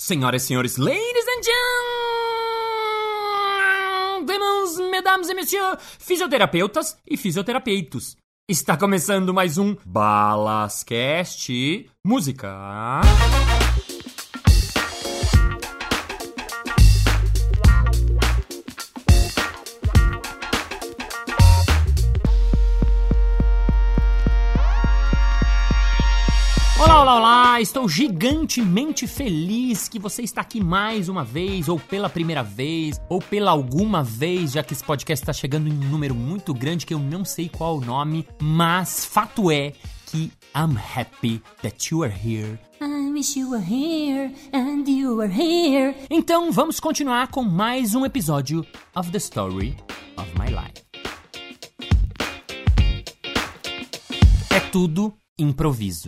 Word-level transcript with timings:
Senhoras 0.00 0.44
e 0.44 0.46
senhores, 0.46 0.76
ladies 0.76 1.26
and 1.26 1.42
gentlemen, 4.22 4.90
mesdames 4.92 5.28
et 5.28 5.34
messieurs, 5.34 5.76
fisioterapeutas 5.98 6.96
e 7.04 7.16
fisioterapeutas. 7.16 8.16
Está 8.48 8.76
começando 8.76 9.34
mais 9.34 9.58
um 9.58 9.76
Balascast 9.84 11.50
Música. 12.06 13.00
Olá, 26.78 27.02
olá, 27.02 27.16
olá! 27.16 27.47
Estou 27.60 27.88
gigantemente 27.88 29.06
feliz 29.08 29.88
que 29.88 29.98
você 29.98 30.22
está 30.22 30.42
aqui 30.42 30.62
mais 30.62 31.08
uma 31.08 31.24
vez, 31.24 31.68
ou 31.68 31.78
pela 31.78 32.08
primeira 32.08 32.42
vez, 32.42 33.00
ou 33.08 33.20
pela 33.20 33.50
alguma 33.50 34.04
vez, 34.04 34.52
já 34.52 34.62
que 34.62 34.72
esse 34.72 34.84
podcast 34.84 35.24
está 35.24 35.32
chegando 35.32 35.68
em 35.68 35.72
um 35.72 35.90
número 35.90 36.14
muito 36.14 36.54
grande 36.54 36.86
que 36.86 36.94
eu 36.94 37.00
não 37.00 37.24
sei 37.24 37.48
qual 37.48 37.78
o 37.78 37.80
nome, 37.80 38.28
mas 38.40 39.04
fato 39.04 39.50
é 39.50 39.72
que 40.06 40.30
I'm 40.54 40.76
happy 40.76 41.42
that 41.60 41.92
you 41.92 42.04
are 42.04 42.12
here. 42.12 42.60
I 42.80 43.10
wish 43.10 43.36
you 43.36 43.50
were 43.50 43.64
here 43.64 44.32
and 44.52 44.88
you 44.88 45.16
were 45.16 45.32
here. 45.32 45.96
Então 46.08 46.52
vamos 46.52 46.78
continuar 46.78 47.26
com 47.28 47.42
mais 47.42 47.92
um 47.92 48.06
episódio 48.06 48.64
of 48.94 49.10
The 49.10 49.18
Story 49.18 49.76
of 50.16 50.30
My 50.38 50.46
Life. 50.46 50.84
É 54.48 54.60
tudo 54.70 55.12
improviso. 55.36 56.06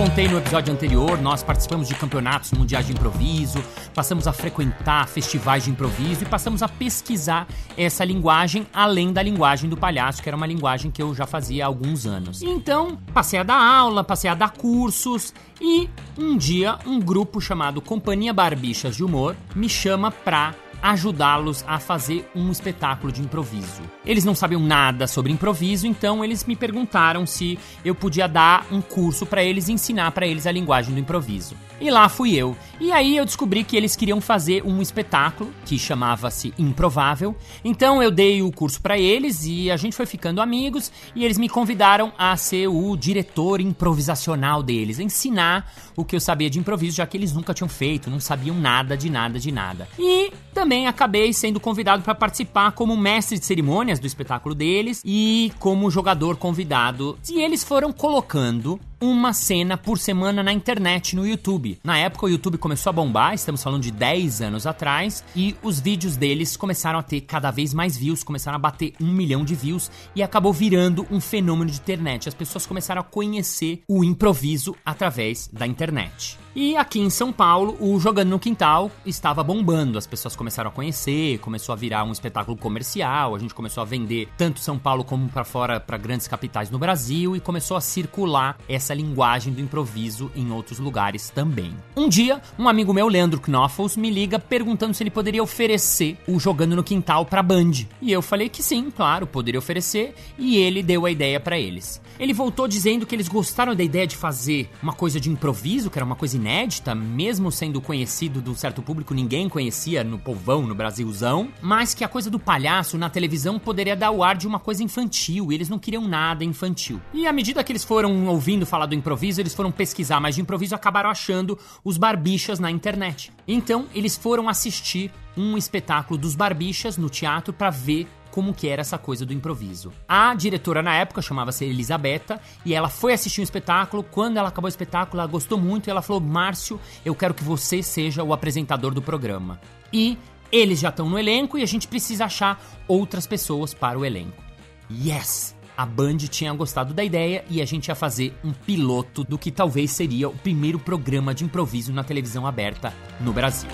Contei 0.00 0.26
no 0.26 0.38
episódio 0.38 0.72
anterior, 0.72 1.20
nós 1.20 1.42
participamos 1.42 1.86
de 1.86 1.94
campeonatos 1.94 2.52
mundiais 2.52 2.86
de 2.86 2.92
improviso, 2.92 3.62
passamos 3.94 4.26
a 4.26 4.32
frequentar 4.32 5.06
festivais 5.06 5.64
de 5.64 5.70
improviso 5.70 6.22
e 6.22 6.26
passamos 6.26 6.62
a 6.62 6.68
pesquisar 6.68 7.46
essa 7.76 8.02
linguagem 8.02 8.66
além 8.72 9.12
da 9.12 9.22
linguagem 9.22 9.68
do 9.68 9.76
palhaço, 9.76 10.22
que 10.22 10.28
era 10.30 10.34
uma 10.34 10.46
linguagem 10.46 10.90
que 10.90 11.02
eu 11.02 11.14
já 11.14 11.26
fazia 11.26 11.64
há 11.64 11.66
alguns 11.66 12.06
anos. 12.06 12.40
Então, 12.40 12.96
passei 13.12 13.40
a 13.40 13.42
dar 13.42 13.62
aula, 13.62 14.02
passei 14.02 14.30
a 14.30 14.34
dar 14.34 14.52
cursos 14.52 15.34
e 15.60 15.86
um 16.16 16.34
dia 16.34 16.78
um 16.86 16.98
grupo 16.98 17.38
chamado 17.38 17.82
Companhia 17.82 18.32
Barbichas 18.32 18.96
de 18.96 19.04
Humor 19.04 19.36
me 19.54 19.68
chama 19.68 20.10
pra 20.10 20.54
ajudá-los 20.82 21.64
a 21.66 21.78
fazer 21.78 22.28
um 22.34 22.50
espetáculo 22.50 23.12
de 23.12 23.20
improviso. 23.20 23.82
Eles 24.04 24.24
não 24.24 24.34
sabiam 24.34 24.60
nada 24.60 25.06
sobre 25.06 25.32
improviso, 25.32 25.86
então 25.86 26.24
eles 26.24 26.44
me 26.44 26.56
perguntaram 26.56 27.26
se 27.26 27.58
eu 27.84 27.94
podia 27.94 28.26
dar 28.26 28.66
um 28.70 28.80
curso 28.80 29.26
para 29.26 29.42
eles 29.42 29.68
ensinar 29.68 30.10
para 30.12 30.26
eles 30.26 30.46
a 30.46 30.52
linguagem 30.52 30.94
do 30.94 31.00
improviso. 31.00 31.56
E 31.80 31.90
lá 31.90 32.08
fui 32.10 32.34
eu. 32.34 32.54
E 32.78 32.92
aí 32.92 33.16
eu 33.16 33.24
descobri 33.24 33.64
que 33.64 33.76
eles 33.76 33.96
queriam 33.96 34.20
fazer 34.20 34.62
um 34.66 34.82
espetáculo 34.82 35.50
que 35.64 35.78
chamava-se 35.78 36.52
Improvável. 36.58 37.34
Então 37.64 38.02
eu 38.02 38.10
dei 38.10 38.42
o 38.42 38.52
curso 38.52 38.80
para 38.82 38.98
eles 38.98 39.44
e 39.46 39.70
a 39.70 39.76
gente 39.76 39.96
foi 39.96 40.04
ficando 40.04 40.42
amigos 40.42 40.92
e 41.14 41.24
eles 41.24 41.38
me 41.38 41.48
convidaram 41.48 42.12
a 42.18 42.36
ser 42.36 42.68
o 42.68 42.94
diretor 42.96 43.60
improvisacional 43.60 44.62
deles, 44.62 44.98
ensinar 44.98 45.72
o 45.96 46.04
que 46.04 46.14
eu 46.14 46.20
sabia 46.20 46.50
de 46.50 46.58
improviso, 46.58 46.98
já 46.98 47.06
que 47.06 47.16
eles 47.16 47.32
nunca 47.32 47.54
tinham 47.54 47.68
feito, 47.68 48.10
não 48.10 48.20
sabiam 48.20 48.56
nada 48.56 48.96
de 48.96 49.08
nada 49.08 49.38
de 49.38 49.50
nada. 49.50 49.88
E 49.98 50.32
também 50.52 50.69
acabei 50.86 51.32
sendo 51.32 51.58
convidado 51.60 52.02
para 52.02 52.14
participar 52.14 52.72
como 52.72 52.96
mestre 52.96 53.38
de 53.38 53.44
cerimônias 53.44 53.98
do 53.98 54.06
espetáculo 54.06 54.54
deles 54.54 55.02
e 55.04 55.52
como 55.58 55.90
jogador 55.90 56.36
convidado. 56.36 57.18
E 57.28 57.40
eles 57.40 57.64
foram 57.64 57.92
colocando 57.92 58.78
uma 59.00 59.32
cena 59.32 59.78
por 59.78 59.98
semana 59.98 60.42
na 60.42 60.52
internet, 60.52 61.16
no 61.16 61.26
YouTube. 61.26 61.78
Na 61.82 61.96
época 61.96 62.26
o 62.26 62.28
YouTube 62.28 62.58
começou 62.58 62.90
a 62.90 62.92
bombar, 62.92 63.34
estamos 63.34 63.62
falando 63.62 63.82
de 63.82 63.90
10 63.90 64.42
anos 64.42 64.66
atrás, 64.66 65.24
e 65.34 65.56
os 65.62 65.80
vídeos 65.80 66.16
deles 66.16 66.56
começaram 66.56 66.98
a 66.98 67.02
ter 67.02 67.22
cada 67.22 67.50
vez 67.50 67.72
mais 67.72 67.96
views, 67.96 68.22
começaram 68.22 68.56
a 68.56 68.60
bater 68.60 68.92
um 69.00 69.10
milhão 69.10 69.44
de 69.44 69.54
views 69.54 69.90
e 70.14 70.22
acabou 70.22 70.52
virando 70.52 71.06
um 71.10 71.20
fenômeno 71.20 71.70
de 71.70 71.78
internet. 71.78 72.28
As 72.28 72.34
pessoas 72.34 72.66
começaram 72.66 73.00
a 73.00 73.04
conhecer 73.04 73.82
o 73.88 74.04
improviso 74.04 74.76
através 74.84 75.48
da 75.50 75.66
internet. 75.66 76.38
E 76.54 76.76
aqui 76.76 76.98
em 76.98 77.08
São 77.08 77.32
Paulo, 77.32 77.76
o 77.78 78.00
Jogando 78.00 78.30
no 78.30 78.38
Quintal 78.38 78.90
estava 79.06 79.40
bombando. 79.44 79.96
As 79.96 80.06
pessoas 80.06 80.34
começaram 80.34 80.68
a 80.68 80.72
conhecer, 80.72 81.38
começou 81.38 81.72
a 81.72 81.76
virar 81.76 82.02
um 82.02 82.10
espetáculo 82.10 82.56
comercial. 82.56 83.36
A 83.36 83.38
gente 83.38 83.54
começou 83.54 83.82
a 83.82 83.86
vender 83.86 84.28
tanto 84.36 84.58
São 84.58 84.76
Paulo 84.76 85.04
como 85.04 85.28
para 85.28 85.44
fora, 85.44 85.78
para 85.78 85.96
grandes 85.96 86.26
capitais 86.26 86.68
no 86.68 86.76
Brasil, 86.76 87.36
e 87.36 87.40
começou 87.40 87.76
a 87.76 87.80
circular 87.80 88.58
essa 88.68 88.92
linguagem 88.92 89.52
do 89.52 89.60
improviso 89.60 90.28
em 90.34 90.50
outros 90.50 90.80
lugares 90.80 91.30
também. 91.30 91.72
Um 91.96 92.08
dia, 92.08 92.42
um 92.58 92.68
amigo 92.68 92.92
meu, 92.92 93.06
Leandro 93.06 93.40
Knoffels, 93.46 93.96
me 93.96 94.10
liga 94.10 94.36
perguntando 94.36 94.92
se 94.92 95.04
ele 95.04 95.10
poderia 95.10 95.44
oferecer 95.44 96.18
o 96.26 96.40
Jogando 96.40 96.74
no 96.74 96.82
Quintal 96.82 97.24
para 97.24 97.44
Band. 97.44 97.86
E 98.02 98.10
eu 98.10 98.20
falei 98.20 98.48
que 98.48 98.60
sim, 98.60 98.90
claro, 98.90 99.24
poderia 99.24 99.60
oferecer, 99.60 100.16
e 100.36 100.56
ele 100.56 100.82
deu 100.82 101.06
a 101.06 101.10
ideia 101.12 101.38
para 101.38 101.56
eles. 101.56 102.02
Ele 102.18 102.34
voltou 102.34 102.66
dizendo 102.66 103.06
que 103.06 103.14
eles 103.14 103.28
gostaram 103.28 103.74
da 103.74 103.84
ideia 103.84 104.06
de 104.06 104.16
fazer 104.16 104.68
uma 104.82 104.92
coisa 104.92 105.20
de 105.20 105.30
improviso, 105.30 105.88
que 105.88 105.98
era 105.98 106.04
uma 106.04 106.16
coisa 106.16 106.39
inédita, 106.40 106.94
mesmo 106.94 107.52
sendo 107.52 107.80
conhecido 107.80 108.40
do 108.40 108.54
certo 108.54 108.82
público, 108.82 109.12
ninguém 109.12 109.48
conhecia 109.48 110.02
no 110.02 110.18
povão, 110.18 110.66
no 110.66 110.74
Brasilzão, 110.74 111.50
mas 111.60 111.92
que 111.92 112.02
a 112.02 112.08
coisa 112.08 112.30
do 112.30 112.38
palhaço 112.38 112.96
na 112.96 113.10
televisão 113.10 113.58
poderia 113.58 113.94
dar 113.94 114.10
o 114.10 114.24
ar 114.24 114.36
de 114.36 114.46
uma 114.46 114.58
coisa 114.58 114.82
infantil, 114.82 115.52
e 115.52 115.54
eles 115.54 115.68
não 115.68 115.78
queriam 115.78 116.08
nada 116.08 116.42
infantil. 116.42 117.00
E 117.12 117.26
à 117.26 117.32
medida 117.32 117.62
que 117.62 117.70
eles 117.70 117.84
foram 117.84 118.26
ouvindo 118.26 118.64
falar 118.64 118.86
do 118.86 118.94
improviso, 118.94 119.40
eles 119.40 119.54
foram 119.54 119.70
pesquisar 119.70 120.18
mais 120.18 120.34
de 120.34 120.40
improviso 120.40 120.74
e 120.74 120.76
acabaram 120.76 121.10
achando 121.10 121.58
os 121.84 121.98
barbichas 121.98 122.58
na 122.58 122.70
internet. 122.70 123.30
Então, 123.46 123.86
eles 123.94 124.16
foram 124.16 124.48
assistir 124.48 125.12
um 125.36 125.56
espetáculo 125.56 126.18
dos 126.18 126.34
barbichas 126.34 126.96
no 126.96 127.08
teatro 127.08 127.52
para 127.52 127.70
ver 127.70 128.08
como 128.30 128.54
que 128.54 128.68
era 128.68 128.80
essa 128.80 128.98
coisa 128.98 129.26
do 129.26 129.32
improviso. 129.32 129.92
A 130.08 130.34
diretora 130.34 130.82
na 130.82 130.94
época 130.94 131.22
chamava-se 131.22 131.64
Elisabetta 131.64 132.40
e 132.64 132.74
ela 132.74 132.88
foi 132.88 133.12
assistir 133.12 133.40
um 133.40 133.44
espetáculo. 133.44 134.02
Quando 134.02 134.36
ela 134.36 134.48
acabou 134.48 134.66
o 134.66 134.68
espetáculo, 134.68 135.20
ela 135.20 135.30
gostou 135.30 135.58
muito 135.58 135.88
e 135.88 135.90
ela 135.90 136.02
falou: 136.02 136.20
"Márcio, 136.20 136.80
eu 137.04 137.14
quero 137.14 137.34
que 137.34 137.44
você 137.44 137.82
seja 137.82 138.22
o 138.22 138.32
apresentador 138.32 138.94
do 138.94 139.02
programa". 139.02 139.60
E 139.92 140.18
eles 140.52 140.80
já 140.80 140.88
estão 140.88 141.08
no 141.08 141.18
elenco 141.18 141.58
e 141.58 141.62
a 141.62 141.66
gente 141.66 141.86
precisa 141.86 142.24
achar 142.24 142.60
outras 142.88 143.26
pessoas 143.26 143.72
para 143.72 143.98
o 143.98 144.04
elenco. 144.04 144.42
Yes! 144.90 145.54
A 145.76 145.86
Band 145.86 146.18
tinha 146.18 146.52
gostado 146.52 146.92
da 146.92 147.02
ideia 147.02 147.42
e 147.48 147.62
a 147.62 147.64
gente 147.64 147.88
ia 147.88 147.94
fazer 147.94 148.34
um 148.44 148.52
piloto 148.52 149.24
do 149.24 149.38
que 149.38 149.50
talvez 149.50 149.90
seria 149.92 150.28
o 150.28 150.34
primeiro 150.34 150.78
programa 150.78 151.34
de 151.34 151.42
improviso 151.42 151.90
na 151.90 152.04
televisão 152.04 152.46
aberta 152.46 152.92
no 153.18 153.32
Brasil. 153.32 153.70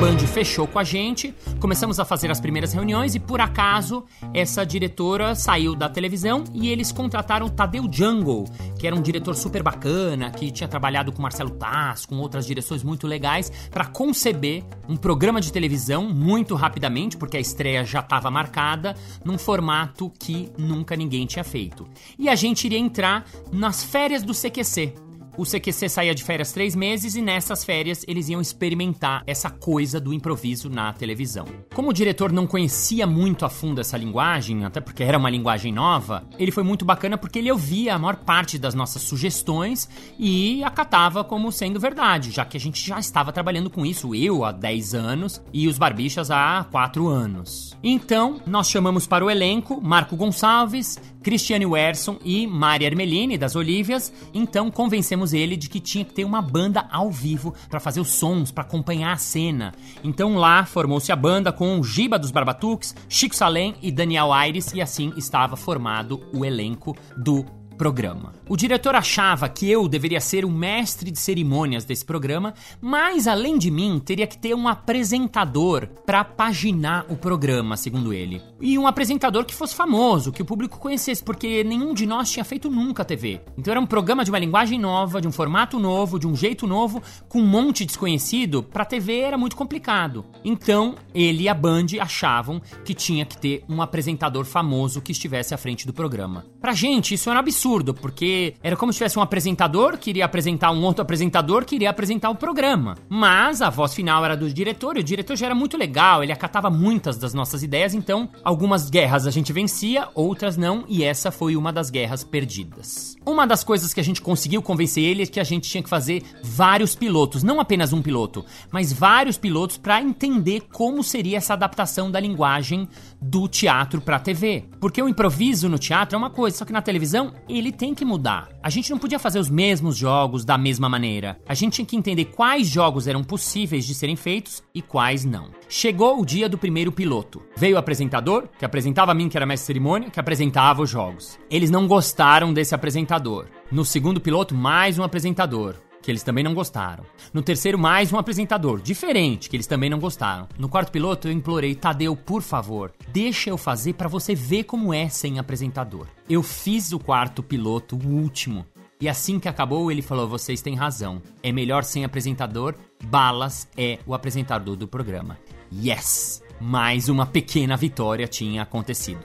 Band 0.00 0.18
fechou 0.18 0.66
com 0.66 0.78
a 0.78 0.84
gente, 0.84 1.34
começamos 1.58 1.98
a 1.98 2.04
fazer 2.04 2.30
as 2.30 2.38
primeiras 2.38 2.74
reuniões 2.74 3.14
e 3.14 3.18
por 3.18 3.40
acaso 3.40 4.04
essa 4.34 4.64
diretora 4.64 5.34
saiu 5.34 5.74
da 5.74 5.88
televisão 5.88 6.44
e 6.52 6.68
eles 6.68 6.92
contrataram 6.92 7.48
Tadeu 7.48 7.88
Jungle, 7.90 8.44
que 8.78 8.86
era 8.86 8.94
um 8.94 9.00
diretor 9.00 9.34
super 9.34 9.62
bacana, 9.62 10.30
que 10.30 10.50
tinha 10.50 10.68
trabalhado 10.68 11.12
com 11.12 11.22
Marcelo 11.22 11.48
Taz, 11.48 12.04
com 12.04 12.16
outras 12.18 12.46
direções 12.46 12.82
muito 12.82 13.06
legais, 13.06 13.50
para 13.70 13.86
conceber 13.86 14.64
um 14.86 14.96
programa 14.98 15.40
de 15.40 15.50
televisão 15.50 16.06
muito 16.06 16.54
rapidamente, 16.54 17.16
porque 17.16 17.38
a 17.38 17.40
estreia 17.40 17.82
já 17.82 18.00
estava 18.00 18.30
marcada, 18.30 18.94
num 19.24 19.38
formato 19.38 20.12
que 20.18 20.52
nunca 20.58 20.94
ninguém 20.94 21.24
tinha 21.24 21.44
feito. 21.44 21.88
E 22.18 22.28
a 22.28 22.34
gente 22.34 22.66
iria 22.66 22.78
entrar 22.78 23.24
nas 23.50 23.82
férias 23.82 24.22
do 24.22 24.34
CQC, 24.34 25.05
o 25.36 25.44
CQC 25.44 25.88
saía 25.88 26.14
de 26.14 26.24
férias 26.24 26.52
três 26.52 26.74
meses 26.74 27.14
e 27.14 27.22
nessas 27.22 27.64
férias 27.64 28.04
eles 28.08 28.28
iam 28.28 28.40
experimentar 28.40 29.22
essa 29.26 29.50
coisa 29.50 30.00
do 30.00 30.12
improviso 30.12 30.70
na 30.70 30.92
televisão. 30.92 31.46
Como 31.74 31.90
o 31.90 31.92
diretor 31.92 32.32
não 32.32 32.46
conhecia 32.46 33.06
muito 33.06 33.44
a 33.44 33.48
fundo 33.48 33.80
essa 33.80 33.96
linguagem, 33.96 34.64
até 34.64 34.80
porque 34.80 35.02
era 35.02 35.18
uma 35.18 35.30
linguagem 35.30 35.72
nova, 35.72 36.26
ele 36.38 36.50
foi 36.50 36.62
muito 36.62 36.84
bacana 36.84 37.18
porque 37.18 37.38
ele 37.38 37.52
ouvia 37.52 37.94
a 37.94 37.98
maior 37.98 38.16
parte 38.16 38.58
das 38.58 38.74
nossas 38.74 39.02
sugestões 39.02 39.88
e 40.18 40.62
acatava 40.64 41.22
como 41.22 41.52
sendo 41.52 41.78
verdade, 41.78 42.30
já 42.30 42.44
que 42.44 42.56
a 42.56 42.60
gente 42.60 42.86
já 42.86 42.98
estava 42.98 43.32
trabalhando 43.32 43.70
com 43.70 43.84
isso, 43.84 44.14
eu 44.14 44.44
há 44.44 44.52
10 44.52 44.94
anos 44.94 45.42
e 45.52 45.68
os 45.68 45.78
Barbichas 45.78 46.30
há 46.30 46.66
4 46.70 47.08
anos. 47.08 47.76
Então, 47.82 48.40
nós 48.46 48.70
chamamos 48.70 49.06
para 49.06 49.24
o 49.24 49.30
elenco 49.30 49.80
Marco 49.80 50.16
Gonçalves, 50.16 50.98
Cristiane 51.26 51.66
Werson 51.66 52.18
e 52.24 52.46
Mari 52.46 52.84
Ermelini, 52.84 53.36
das 53.36 53.56
Olívias, 53.56 54.12
então 54.32 54.70
convencemos 54.70 55.32
ele 55.32 55.56
de 55.56 55.68
que 55.68 55.80
tinha 55.80 56.04
que 56.04 56.14
ter 56.14 56.24
uma 56.24 56.40
banda 56.40 56.86
ao 56.88 57.10
vivo 57.10 57.52
para 57.68 57.80
fazer 57.80 57.98
os 57.98 58.12
sons, 58.12 58.52
para 58.52 58.62
acompanhar 58.62 59.12
a 59.12 59.16
cena. 59.16 59.74
Então 60.04 60.36
lá 60.36 60.64
formou-se 60.64 61.10
a 61.10 61.16
banda 61.16 61.50
com 61.50 61.82
Giba 61.82 62.16
dos 62.16 62.30
Barbatuques, 62.30 62.94
Chico 63.08 63.34
Salem 63.34 63.74
e 63.82 63.90
Daniel 63.90 64.32
Aires, 64.32 64.72
e 64.72 64.80
assim 64.80 65.12
estava 65.16 65.56
formado 65.56 66.22
o 66.32 66.44
elenco 66.44 66.96
do 67.16 67.44
programa. 67.76 68.32
O 68.48 68.56
diretor 68.56 68.94
achava 68.94 69.48
que 69.48 69.70
eu 69.70 69.88
deveria 69.88 70.20
ser 70.20 70.44
o 70.44 70.50
mestre 70.50 71.10
de 71.10 71.18
cerimônias 71.18 71.84
desse 71.84 72.04
programa, 72.04 72.54
mas 72.80 73.26
além 73.28 73.58
de 73.58 73.70
mim, 73.70 74.00
teria 74.04 74.26
que 74.26 74.38
ter 74.38 74.54
um 74.54 74.68
apresentador 74.68 75.88
para 76.04 76.24
paginar 76.24 77.06
o 77.08 77.16
programa, 77.16 77.76
segundo 77.76 78.12
ele. 78.12 78.40
E 78.60 78.78
um 78.78 78.86
apresentador 78.86 79.44
que 79.44 79.54
fosse 79.54 79.74
famoso, 79.74 80.32
que 80.32 80.42
o 80.42 80.44
público 80.44 80.78
conhecesse, 80.78 81.22
porque 81.22 81.62
nenhum 81.64 81.92
de 81.92 82.06
nós 82.06 82.30
tinha 82.30 82.44
feito 82.44 82.70
nunca 82.70 83.04
TV. 83.04 83.40
Então 83.58 83.72
era 83.72 83.80
um 83.80 83.86
programa 83.86 84.24
de 84.24 84.30
uma 84.30 84.38
linguagem 84.38 84.78
nova, 84.78 85.20
de 85.20 85.28
um 85.28 85.32
formato 85.32 85.78
novo, 85.78 86.18
de 86.18 86.26
um 86.26 86.34
jeito 86.34 86.66
novo, 86.66 87.02
com 87.28 87.40
um 87.40 87.46
monte 87.46 87.84
desconhecido. 87.84 88.62
Para 88.62 88.84
TV 88.84 89.20
era 89.20 89.36
muito 89.36 89.56
complicado. 89.56 90.24
Então 90.44 90.94
ele 91.14 91.44
e 91.44 91.48
a 91.48 91.54
Band 91.54 91.86
achavam 92.00 92.60
que 92.84 92.94
tinha 92.94 93.26
que 93.26 93.36
ter 93.36 93.64
um 93.68 93.82
apresentador 93.82 94.44
famoso 94.44 95.00
que 95.00 95.12
estivesse 95.12 95.54
à 95.54 95.58
frente 95.58 95.86
do 95.86 95.92
programa. 95.92 96.46
Pra 96.60 96.72
gente, 96.72 97.14
isso 97.14 97.28
era 97.28 97.38
um 97.38 97.40
absurdo, 97.40 97.65
porque 97.92 98.54
era 98.62 98.76
como 98.76 98.92
se 98.92 98.98
tivesse 98.98 99.18
um 99.18 99.22
apresentador 99.22 99.98
que 99.98 100.10
iria 100.10 100.24
apresentar 100.24 100.70
um 100.70 100.82
outro 100.82 101.02
apresentador 101.02 101.64
que 101.64 101.74
iria 101.74 101.90
apresentar 101.90 102.30
o 102.30 102.34
programa. 102.34 102.96
Mas 103.08 103.60
a 103.60 103.70
voz 103.70 103.94
final 103.94 104.24
era 104.24 104.36
do 104.36 104.50
diretor, 104.50 104.96
e 104.96 105.00
o 105.00 105.04
diretor 105.04 105.36
já 105.36 105.46
era 105.46 105.54
muito 105.54 105.76
legal, 105.76 106.22
ele 106.22 106.32
acatava 106.32 106.70
muitas 106.70 107.16
das 107.16 107.34
nossas 107.34 107.62
ideias, 107.62 107.94
então 107.94 108.28
algumas 108.44 108.88
guerras 108.88 109.26
a 109.26 109.30
gente 109.30 109.52
vencia, 109.52 110.08
outras 110.14 110.56
não, 110.56 110.84
e 110.88 111.02
essa 111.02 111.30
foi 111.30 111.56
uma 111.56 111.72
das 111.72 111.90
guerras 111.90 112.22
perdidas. 112.22 113.16
Uma 113.24 113.46
das 113.46 113.64
coisas 113.64 113.92
que 113.92 114.00
a 114.00 114.04
gente 114.04 114.22
conseguiu 114.22 114.62
convencer 114.62 115.02
ele 115.02 115.22
é 115.24 115.26
que 115.26 115.40
a 115.40 115.44
gente 115.44 115.68
tinha 115.68 115.82
que 115.82 115.88
fazer 115.88 116.22
vários 116.42 116.94
pilotos, 116.94 117.42
não 117.42 117.60
apenas 117.60 117.92
um 117.92 118.00
piloto, 118.00 118.44
mas 118.70 118.92
vários 118.92 119.36
pilotos 119.36 119.76
para 119.76 120.00
entender 120.00 120.62
como 120.72 121.02
seria 121.02 121.38
essa 121.38 121.54
adaptação 121.54 122.10
da 122.10 122.20
linguagem 122.20 122.88
do 123.20 123.48
teatro 123.48 124.00
para 124.00 124.18
TV. 124.18 124.64
Porque 124.80 125.02
o 125.02 125.08
improviso 125.08 125.68
no 125.68 125.78
teatro 125.78 126.16
é 126.16 126.18
uma 126.18 126.30
coisa, 126.30 126.56
só 126.56 126.64
que 126.64 126.72
na 126.72 126.82
televisão 126.82 127.32
ele 127.58 127.72
tem 127.72 127.94
que 127.94 128.04
mudar. 128.04 128.48
A 128.62 128.70
gente 128.70 128.90
não 128.90 128.98
podia 128.98 129.18
fazer 129.18 129.38
os 129.38 129.50
mesmos 129.50 129.96
jogos 129.96 130.44
da 130.44 130.58
mesma 130.58 130.88
maneira. 130.88 131.38
A 131.48 131.54
gente 131.54 131.74
tinha 131.74 131.86
que 131.86 131.96
entender 131.96 132.26
quais 132.26 132.68
jogos 132.68 133.06
eram 133.06 133.22
possíveis 133.22 133.86
de 133.86 133.94
serem 133.94 134.16
feitos 134.16 134.62
e 134.74 134.82
quais 134.82 135.24
não. 135.24 135.50
Chegou 135.68 136.20
o 136.20 136.26
dia 136.26 136.48
do 136.48 136.58
primeiro 136.58 136.92
piloto. 136.92 137.42
Veio 137.56 137.76
o 137.76 137.78
apresentador, 137.78 138.48
que 138.58 138.64
apresentava 138.64 139.12
a 139.12 139.14
mim, 139.14 139.28
que 139.28 139.36
era 139.36 139.46
mestre 139.46 139.66
cerimônia, 139.66 140.10
que 140.10 140.20
apresentava 140.20 140.82
os 140.82 140.90
jogos. 140.90 141.38
Eles 141.50 141.70
não 141.70 141.86
gostaram 141.86 142.52
desse 142.52 142.74
apresentador. 142.74 143.46
No 143.70 143.84
segundo 143.84 144.20
piloto, 144.20 144.54
mais 144.54 144.98
um 144.98 145.02
apresentador 145.02 145.76
que 146.06 146.12
eles 146.12 146.22
também 146.22 146.44
não 146.44 146.54
gostaram. 146.54 147.04
No 147.34 147.42
terceiro, 147.42 147.76
mais 147.76 148.12
um 148.12 148.16
apresentador, 148.16 148.80
diferente, 148.80 149.50
que 149.50 149.56
eles 149.56 149.66
também 149.66 149.90
não 149.90 149.98
gostaram. 149.98 150.46
No 150.56 150.68
quarto 150.68 150.92
piloto, 150.92 151.26
eu 151.26 151.32
implorei, 151.32 151.74
Tadeu, 151.74 152.14
por 152.14 152.42
favor, 152.42 152.92
deixa 153.08 153.50
eu 153.50 153.58
fazer 153.58 153.94
para 153.94 154.06
você 154.06 154.32
ver 154.32 154.62
como 154.62 154.94
é 154.94 155.08
sem 155.08 155.40
apresentador. 155.40 156.06
Eu 156.30 156.44
fiz 156.44 156.92
o 156.92 157.00
quarto 157.00 157.42
piloto, 157.42 157.96
o 157.96 158.08
último. 158.08 158.64
E 159.00 159.08
assim 159.08 159.40
que 159.40 159.48
acabou, 159.48 159.90
ele 159.90 160.00
falou: 160.00 160.28
vocês 160.28 160.62
têm 160.62 160.76
razão. 160.76 161.20
É 161.42 161.50
melhor 161.50 161.82
sem 161.82 162.04
apresentador. 162.04 162.76
Balas 163.04 163.66
é 163.76 163.98
o 164.06 164.14
apresentador 164.14 164.76
do 164.76 164.86
programa. 164.86 165.36
Yes! 165.72 166.40
Mais 166.60 167.08
uma 167.08 167.26
pequena 167.26 167.76
vitória 167.76 168.28
tinha 168.28 168.62
acontecido. 168.62 169.20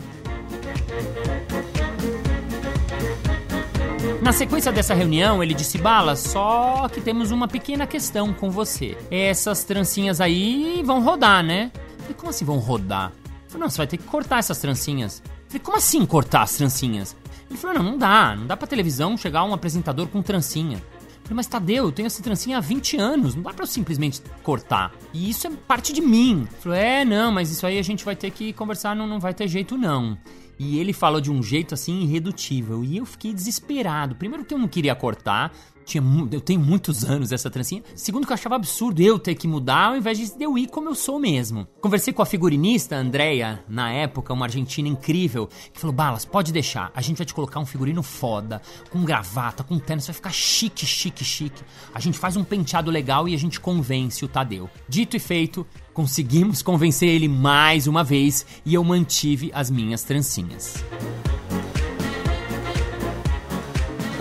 Na 4.21 4.31
sequência 4.31 4.71
dessa 4.71 4.93
reunião, 4.93 5.41
ele 5.41 5.55
disse: 5.55 5.79
Bala, 5.79 6.15
só 6.15 6.87
que 6.89 7.01
temos 7.01 7.31
uma 7.31 7.47
pequena 7.47 7.87
questão 7.87 8.31
com 8.31 8.51
você. 8.51 8.95
Essas 9.09 9.63
trancinhas 9.63 10.21
aí 10.21 10.83
vão 10.85 11.01
rodar, 11.03 11.43
né? 11.43 11.71
Eu 11.73 11.99
falei, 12.01 12.13
como 12.15 12.29
assim 12.29 12.45
vão 12.45 12.59
rodar? 12.59 13.11
Eu 13.25 13.49
falei, 13.49 13.61
não, 13.61 13.69
você 13.69 13.77
vai 13.77 13.87
ter 13.87 13.97
que 13.97 14.03
cortar 14.03 14.37
essas 14.37 14.59
trancinhas. 14.59 15.23
Eu 15.25 15.47
falei, 15.47 15.59
como 15.61 15.77
assim 15.77 16.05
cortar 16.05 16.43
as 16.43 16.55
trancinhas? 16.55 17.17
Ele 17.49 17.57
falou, 17.57 17.77
não, 17.77 17.83
não 17.91 17.97
dá. 17.97 18.35
Não 18.35 18.45
dá 18.45 18.55
pra 18.55 18.67
televisão 18.67 19.17
chegar 19.17 19.43
um 19.43 19.55
apresentador 19.55 20.07
com 20.07 20.21
trancinha. 20.21 20.77
Eu 20.77 21.23
falei, 21.23 21.35
mas 21.35 21.47
Tadeu, 21.47 21.85
eu 21.85 21.91
tenho 21.91 22.05
essa 22.05 22.21
trancinha 22.21 22.59
há 22.59 22.61
20 22.61 22.97
anos, 22.97 23.33
não 23.33 23.41
dá 23.41 23.51
pra 23.51 23.63
eu 23.63 23.67
simplesmente 23.67 24.21
cortar. 24.43 24.91
E 25.13 25.31
isso 25.31 25.47
é 25.47 25.49
parte 25.67 25.91
de 25.91 25.99
mim. 25.99 26.47
Ele 26.47 26.61
falou, 26.61 26.77
é, 26.77 27.03
não, 27.03 27.31
mas 27.31 27.49
isso 27.49 27.65
aí 27.65 27.79
a 27.79 27.83
gente 27.83 28.05
vai 28.05 28.15
ter 28.15 28.29
que 28.29 28.53
conversar, 28.53 28.95
não, 28.95 29.07
não 29.07 29.19
vai 29.19 29.33
ter 29.33 29.47
jeito 29.47 29.75
não. 29.79 30.15
E 30.63 30.77
ele 30.77 30.93
falou 30.93 31.19
de 31.19 31.31
um 31.31 31.41
jeito 31.41 31.73
assim 31.73 32.03
irredutível. 32.03 32.83
E 32.83 32.97
eu 32.97 33.03
fiquei 33.03 33.33
desesperado. 33.33 34.13
Primeiro 34.13 34.45
que 34.45 34.53
eu 34.53 34.59
não 34.59 34.67
queria 34.67 34.93
cortar. 34.93 35.51
Tinha, 35.91 36.03
eu 36.31 36.39
tenho 36.39 36.59
muitos 36.61 37.03
anos 37.03 37.33
essa 37.33 37.49
trancinha. 37.49 37.83
Segundo 37.95 38.25
que 38.25 38.31
eu 38.31 38.35
achava 38.35 38.55
absurdo 38.55 39.01
eu 39.01 39.19
ter 39.19 39.35
que 39.35 39.47
mudar 39.47 39.89
ao 39.89 39.97
invés 39.97 40.17
de 40.17 40.41
eu 40.41 40.57
ir 40.57 40.67
como 40.67 40.87
eu 40.87 40.95
sou 40.95 41.19
mesmo. 41.19 41.67
Conversei 41.81 42.13
com 42.13 42.21
a 42.21 42.25
figurinista 42.25 42.95
Andrea, 42.95 43.61
na 43.67 43.91
época, 43.91 44.33
uma 44.33 44.45
argentina 44.45 44.87
incrível, 44.87 45.49
que 45.73 45.79
falou: 45.79 45.93
Balas, 45.93 46.23
pode 46.23 46.53
deixar. 46.53 46.91
A 46.95 47.01
gente 47.01 47.17
vai 47.17 47.25
te 47.25 47.33
colocar 47.33 47.59
um 47.59 47.65
figurino 47.65 48.01
foda, 48.01 48.61
com 48.89 49.03
gravata, 49.03 49.63
com 49.63 49.77
terno, 49.77 50.01
você 50.01 50.07
vai 50.07 50.15
ficar 50.15 50.31
chique, 50.31 50.85
chique, 50.85 51.25
chique. 51.25 51.61
A 51.93 51.99
gente 51.99 52.17
faz 52.17 52.37
um 52.37 52.43
penteado 52.43 52.89
legal 52.89 53.27
e 53.27 53.35
a 53.35 53.37
gente 53.37 53.59
convence 53.59 54.23
o 54.23 54.29
Tadeu. 54.29 54.69
Dito 54.87 55.17
e 55.17 55.19
feito, 55.19 55.67
Conseguimos 55.93 56.61
convencer 56.61 57.09
ele 57.09 57.27
mais 57.27 57.85
uma 57.85 58.01
vez 58.01 58.45
e 58.65 58.73
eu 58.73 58.83
mantive 58.83 59.51
as 59.53 59.69
minhas 59.69 60.03
trancinhas. 60.03 60.81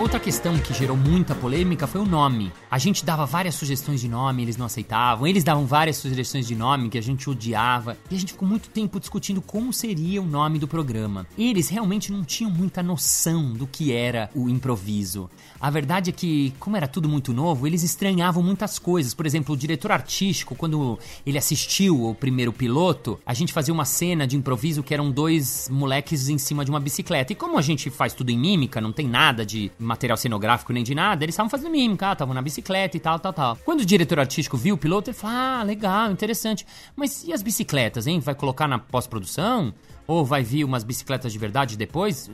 Outra 0.01 0.19
questão 0.19 0.57
que 0.57 0.73
gerou 0.73 0.97
muita 0.97 1.35
polêmica 1.35 1.85
foi 1.85 2.01
o 2.01 2.05
nome. 2.05 2.51
A 2.71 2.79
gente 2.79 3.05
dava 3.05 3.23
várias 3.23 3.53
sugestões 3.53 4.01
de 4.01 4.09
nome, 4.09 4.41
eles 4.41 4.57
não 4.57 4.65
aceitavam. 4.65 5.27
Eles 5.27 5.43
davam 5.43 5.67
várias 5.67 5.97
sugestões 5.97 6.47
de 6.47 6.55
nome 6.55 6.89
que 6.89 6.97
a 6.97 7.03
gente 7.03 7.29
odiava. 7.29 7.95
E 8.09 8.15
a 8.15 8.17
gente 8.17 8.33
ficou 8.33 8.47
muito 8.47 8.67
tempo 8.71 8.99
discutindo 8.99 9.43
como 9.43 9.71
seria 9.71 10.19
o 10.19 10.25
nome 10.25 10.57
do 10.57 10.67
programa. 10.67 11.27
Eles 11.37 11.69
realmente 11.69 12.11
não 12.11 12.23
tinham 12.23 12.49
muita 12.49 12.81
noção 12.81 13.53
do 13.53 13.67
que 13.67 13.93
era 13.93 14.31
o 14.33 14.49
improviso. 14.49 15.29
A 15.59 15.69
verdade 15.69 16.09
é 16.09 16.13
que, 16.13 16.51
como 16.59 16.75
era 16.75 16.87
tudo 16.87 17.07
muito 17.07 17.31
novo, 17.31 17.67
eles 17.67 17.83
estranhavam 17.83 18.41
muitas 18.41 18.79
coisas. 18.79 19.13
Por 19.13 19.27
exemplo, 19.27 19.53
o 19.53 19.57
diretor 19.57 19.91
artístico, 19.91 20.55
quando 20.55 20.97
ele 21.23 21.37
assistiu 21.37 22.07
o 22.07 22.15
primeiro 22.15 22.51
piloto, 22.51 23.19
a 23.23 23.35
gente 23.35 23.53
fazia 23.53 23.71
uma 23.71 23.85
cena 23.85 24.25
de 24.25 24.35
improviso 24.35 24.81
que 24.81 24.95
eram 24.95 25.11
dois 25.11 25.69
moleques 25.69 26.27
em 26.27 26.39
cima 26.39 26.65
de 26.65 26.71
uma 26.71 26.79
bicicleta. 26.79 27.33
E 27.33 27.35
como 27.35 27.55
a 27.55 27.61
gente 27.61 27.91
faz 27.91 28.15
tudo 28.15 28.31
em 28.31 28.39
mímica, 28.39 28.81
não 28.81 28.91
tem 28.91 29.07
nada 29.07 29.45
de 29.45 29.71
material 29.91 30.17
cenográfico 30.17 30.73
nem 30.73 30.83
de 30.83 30.95
nada, 30.95 31.23
eles 31.23 31.33
estavam 31.33 31.49
fazendo 31.49 31.71
mímica, 31.71 32.11
estavam 32.11 32.33
na 32.33 32.41
bicicleta 32.41 32.97
e 32.97 32.99
tal, 32.99 33.19
tal, 33.19 33.33
tal. 33.33 33.57
Quando 33.63 33.81
o 33.81 33.85
diretor 33.85 34.19
artístico 34.19 34.57
viu 34.57 34.75
o 34.75 34.77
piloto, 34.77 35.09
ele 35.09 35.17
falou: 35.17 35.35
Ah, 35.35 35.63
legal, 35.63 36.11
interessante. 36.11 36.65
Mas 36.95 37.23
e 37.23 37.33
as 37.33 37.41
bicicletas, 37.41 38.07
hein? 38.07 38.19
Vai 38.19 38.35
colocar 38.35 38.67
na 38.67 38.79
pós-produção? 38.79 39.73
Ou 40.07 40.25
vai 40.25 40.43
vir 40.43 40.63
umas 40.63 40.83
bicicletas 40.83 41.31
de 41.31 41.37
verdade 41.37 41.77
depois? 41.77 42.29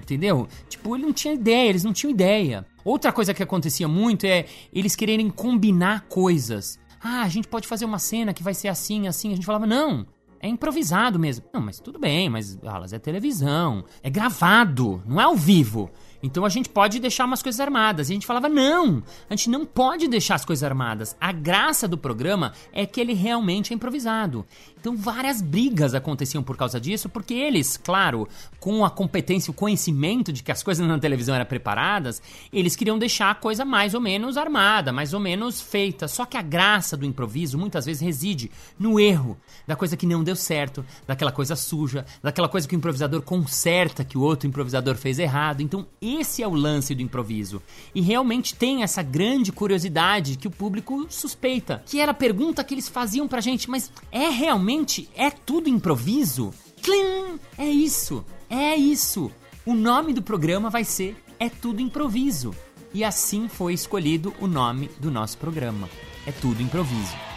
Entendeu? 0.00 0.48
Tipo, 0.68 0.96
ele 0.96 1.04
não 1.04 1.12
tinha 1.12 1.32
ideia, 1.32 1.68
eles 1.68 1.84
não 1.84 1.92
tinham 1.92 2.10
ideia. 2.10 2.66
Outra 2.84 3.12
coisa 3.12 3.32
que 3.32 3.42
acontecia 3.42 3.88
muito 3.88 4.26
é 4.26 4.44
eles 4.72 4.96
quererem 4.96 5.30
combinar 5.30 6.02
coisas. 6.08 6.78
Ah, 7.02 7.22
a 7.22 7.28
gente 7.28 7.48
pode 7.48 7.66
fazer 7.66 7.84
uma 7.84 7.98
cena 7.98 8.32
que 8.32 8.42
vai 8.42 8.54
ser 8.54 8.68
assim, 8.68 9.06
assim. 9.06 9.32
A 9.32 9.34
gente 9.36 9.46
falava, 9.46 9.66
não, 9.66 10.06
é 10.44 10.48
improvisado 10.48 11.18
mesmo. 11.18 11.46
Não, 11.50 11.60
mas 11.62 11.80
tudo 11.80 11.98
bem, 11.98 12.28
mas 12.28 12.58
Alas, 12.62 12.92
é 12.92 12.98
televisão. 12.98 13.82
É 14.02 14.10
gravado, 14.10 15.02
não 15.06 15.18
é 15.18 15.24
ao 15.24 15.34
vivo. 15.34 15.90
Então 16.24 16.46
a 16.46 16.48
gente 16.48 16.70
pode 16.70 16.98
deixar 16.98 17.26
umas 17.26 17.42
coisas 17.42 17.60
armadas. 17.60 18.08
E 18.08 18.12
a 18.12 18.14
gente 18.14 18.26
falava, 18.26 18.48
não, 18.48 19.02
a 19.28 19.36
gente 19.36 19.50
não 19.50 19.66
pode 19.66 20.08
deixar 20.08 20.36
as 20.36 20.44
coisas 20.44 20.64
armadas. 20.64 21.14
A 21.20 21.30
graça 21.30 21.86
do 21.86 21.98
programa 21.98 22.54
é 22.72 22.86
que 22.86 22.98
ele 22.98 23.12
realmente 23.12 23.72
é 23.72 23.76
improvisado. 23.76 24.46
Então 24.80 24.96
várias 24.96 25.42
brigas 25.42 25.94
aconteciam 25.94 26.42
por 26.42 26.56
causa 26.56 26.80
disso, 26.80 27.10
porque 27.10 27.34
eles, 27.34 27.76
claro, 27.76 28.26
com 28.58 28.84
a 28.84 28.90
competência 28.90 29.50
o 29.50 29.54
conhecimento 29.54 30.32
de 30.32 30.42
que 30.42 30.52
as 30.52 30.62
coisas 30.62 30.86
na 30.86 30.98
televisão 30.98 31.34
eram 31.34 31.44
preparadas, 31.44 32.22
eles 32.50 32.74
queriam 32.74 32.98
deixar 32.98 33.30
a 33.30 33.34
coisa 33.34 33.64
mais 33.64 33.94
ou 33.94 34.00
menos 34.00 34.38
armada, 34.38 34.92
mais 34.92 35.12
ou 35.12 35.20
menos 35.20 35.60
feita. 35.60 36.08
Só 36.08 36.24
que 36.24 36.38
a 36.38 36.42
graça 36.42 36.96
do 36.96 37.04
improviso 37.04 37.58
muitas 37.58 37.84
vezes 37.84 38.02
reside 38.02 38.50
no 38.78 38.98
erro, 38.98 39.38
da 39.66 39.76
coisa 39.76 39.96
que 39.96 40.06
não 40.06 40.24
deu 40.24 40.36
certo, 40.36 40.84
daquela 41.06 41.32
coisa 41.32 41.54
suja, 41.54 42.06
daquela 42.22 42.48
coisa 42.48 42.66
que 42.66 42.74
o 42.74 42.78
improvisador 42.78 43.20
conserta 43.20 44.04
que 44.04 44.16
o 44.16 44.22
outro 44.22 44.48
improvisador 44.48 44.96
fez 44.96 45.18
errado. 45.18 45.60
Então 45.60 45.86
esse 46.20 46.42
é 46.42 46.48
o 46.48 46.54
lance 46.54 46.94
do 46.94 47.02
improviso. 47.02 47.62
E 47.94 48.00
realmente 48.00 48.54
tem 48.54 48.82
essa 48.82 49.02
grande 49.02 49.52
curiosidade 49.52 50.36
que 50.36 50.48
o 50.48 50.50
público 50.50 51.06
suspeita, 51.08 51.82
que 51.86 52.00
era 52.00 52.12
a 52.12 52.14
pergunta 52.14 52.64
que 52.64 52.74
eles 52.74 52.88
faziam 52.88 53.28
pra 53.28 53.40
gente, 53.40 53.68
mas 53.68 53.90
é 54.10 54.28
realmente 54.28 55.08
é 55.14 55.30
tudo 55.30 55.68
improviso? 55.68 56.52
Clim! 56.82 57.38
É 57.56 57.66
isso, 57.66 58.24
é 58.48 58.76
isso. 58.76 59.30
O 59.66 59.74
nome 59.74 60.12
do 60.12 60.20
programa 60.20 60.68
vai 60.68 60.84
ser 60.84 61.16
É 61.40 61.48
Tudo 61.48 61.80
Improviso. 61.80 62.54
E 62.92 63.02
assim 63.02 63.48
foi 63.48 63.72
escolhido 63.72 64.34
o 64.38 64.46
nome 64.46 64.90
do 65.00 65.10
nosso 65.10 65.38
programa. 65.38 65.88
É 66.26 66.32
Tudo 66.32 66.62
Improviso. 66.62 67.33